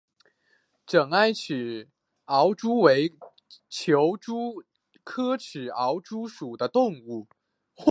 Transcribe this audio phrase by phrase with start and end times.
[0.87, 1.87] 螯埃齿
[2.25, 3.15] 螯蛛为
[3.69, 4.63] 球蛛
[5.03, 7.27] 科齿螯蛛属的动物。